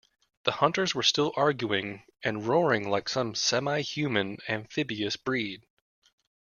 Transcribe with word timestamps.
The 0.45 0.53
hunters 0.53 0.95
were 0.95 1.03
still 1.03 1.31
arguing 1.35 2.01
and 2.23 2.47
roaring 2.47 2.89
like 2.89 3.07
some 3.07 3.35
semi-human 3.35 4.39
amphibious 4.49 5.15
breed. 5.15 5.67